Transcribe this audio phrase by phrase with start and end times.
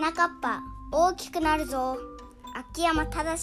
[0.00, 1.98] 花かっぱ大きくなるぞ。
[2.56, 3.36] 秋山正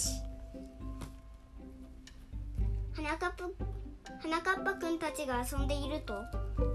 [2.92, 3.48] 花かっぱ
[4.20, 6.14] 花かっぱくんたちが遊んでいると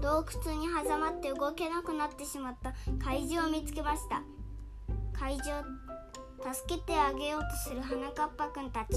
[0.00, 2.72] 洞窟に挟まって動けなくなってしまった。
[3.04, 4.22] 怪獣を見つけました。
[5.12, 5.62] 怪獣
[6.50, 8.88] 助けてあげようとする花かっぱくんたち。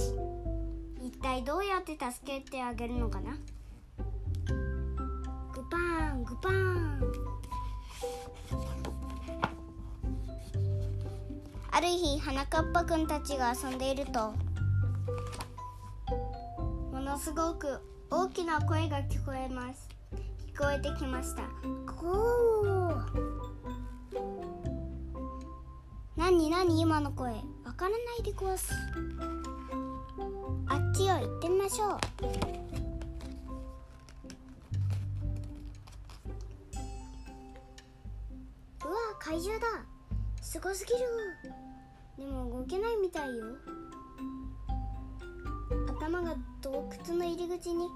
[1.02, 3.34] 一体どうやって助けてあげるのかな？
[5.54, 6.98] グパーングパーン。
[11.78, 14.34] ある日花かっぱくんたちが遊んでいると
[16.92, 19.88] ものすごく大きな声が聞こえます。
[20.56, 21.44] 聞こえてきました。
[21.86, 23.02] ゴー。
[26.16, 27.34] 何何今の声。
[27.64, 28.74] わからないでごわす。
[30.68, 31.90] あっちへ行ってみましょう。
[38.84, 39.68] うわ怪獣だ。
[40.42, 41.67] すごすぎる。
[42.18, 43.46] でも動けないみたいよ。
[45.88, 47.88] 頭が洞窟の入り口に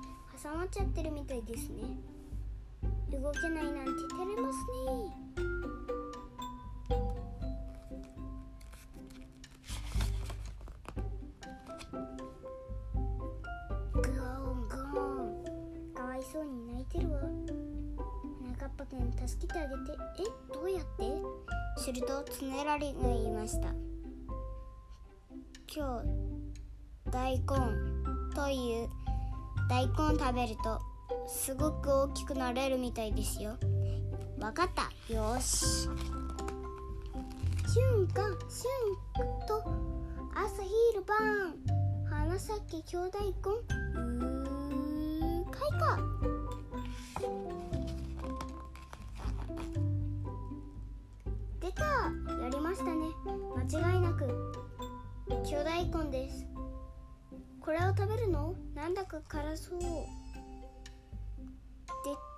[0.42, 1.84] 挟まっちゃってるみたいですね。
[3.12, 5.22] 動けないなんて照れますね。
[15.94, 17.20] かわいそうに泣いてるわ。
[18.50, 19.82] 中っぱくん助けてあげて。
[20.20, 21.04] えどうやって？
[21.78, 23.74] するとつねらりが言いました。
[25.74, 27.46] 今日大根
[28.36, 28.90] という
[29.70, 30.82] 大根を食べると
[31.30, 33.56] すごく大きくなれるみたいですよ。
[34.38, 34.92] わかった？
[35.14, 35.88] よし。
[37.74, 38.70] 瞬間瞬
[39.48, 39.64] と
[40.36, 41.56] 朝昼晩
[42.10, 44.02] 花咲き兄弟根。
[44.02, 45.98] うー開花。
[51.62, 51.84] 出た。
[52.44, 53.08] やりましたね。
[53.72, 54.28] 間違いなく。
[55.44, 56.46] 兄弟根です。
[57.60, 58.56] これを食べるの？
[58.76, 59.80] なんだか辛そう。
[59.80, 59.88] で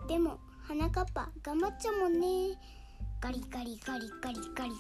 [0.08, 2.58] でも花かっぱ頑張っちゃうもんね。
[3.22, 4.72] ガリガリガリガリガリ。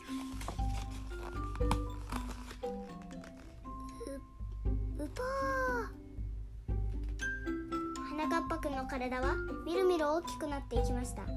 [4.99, 5.25] ううぽー。
[8.09, 9.35] 花かっぱくんの体は
[9.65, 11.23] みるみる大きくなっていきました。
[11.23, 11.29] か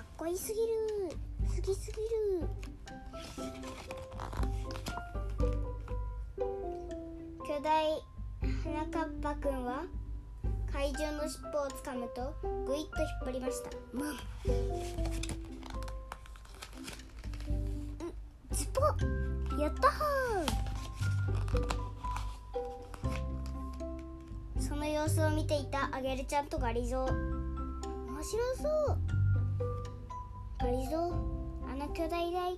[0.00, 0.66] っこいいすぎる。
[1.48, 2.48] すぎすぎる。
[7.52, 7.84] 巨大
[8.64, 9.84] 花かっぱくんは
[10.72, 12.34] 怪獣の尻尾をつかむと
[12.66, 13.68] ぐいっと引っ張りました。
[13.92, 14.14] むう
[18.54, 18.80] ズポ
[19.60, 27.12] やったーその様子を見ていたアゲルちゃんとガリゾウ面
[28.22, 28.62] 白そ
[28.94, 28.96] う。
[30.58, 31.12] ガリゾウ
[31.70, 32.56] あの巨大大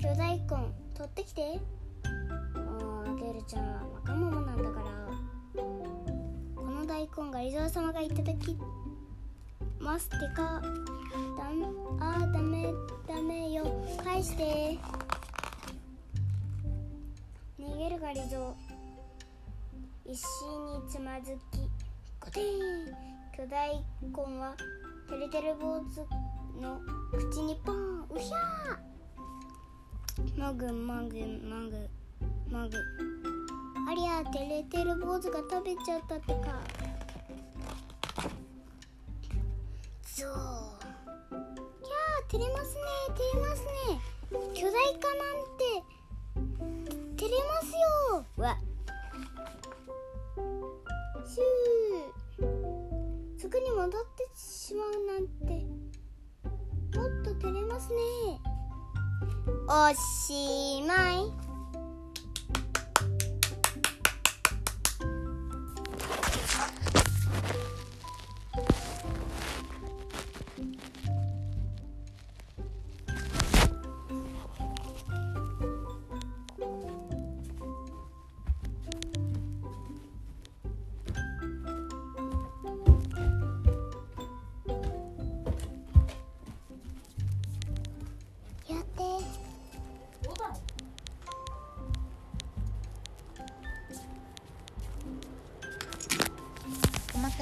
[0.00, 0.46] 巨大根
[0.96, 1.60] 取ってきて。
[2.56, 3.71] もうアゲルちゃん
[7.02, 8.56] 大根がリゾー様がいただき
[9.80, 10.68] ますってかだ
[11.98, 12.72] あーダメ
[13.08, 13.64] ダメよ。
[14.04, 14.78] 返して。
[17.58, 20.12] 逃げるがリゾー。
[20.12, 21.68] 一心につまずき。
[22.20, 22.40] コテ
[23.36, 24.54] 巨大根は
[25.08, 26.06] てるてる坊主
[26.60, 26.80] の
[27.10, 28.02] 口にポン。
[28.10, 30.40] うひゃー。
[30.40, 32.76] もぐもぐもぐもぐ。
[33.90, 36.81] ありゃてれてる坊主が食べちゃったってか。
[40.22, 40.30] そう。
[41.82, 43.68] キャー照れますね照れますね。
[44.54, 45.82] 巨大化なんて
[47.16, 48.24] 照れますよ。
[48.36, 48.56] わ。
[51.26, 53.40] シュー。
[53.40, 55.66] すぐに戻ってしまうなんて
[56.96, 57.98] もっと照れますね。
[59.66, 61.41] おしまい。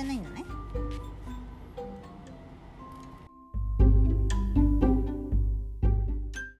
[0.00, 0.44] ゃないのね。